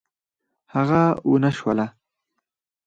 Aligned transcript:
هغه 0.73 1.01
ونشوله. 1.31 1.87